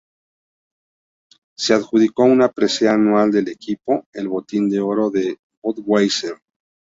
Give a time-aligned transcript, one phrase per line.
[1.59, 6.39] Se adjudicó una presea anual del equipo: el Botín de Oro de Budweiser.